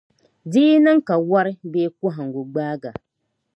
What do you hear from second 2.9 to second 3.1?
a.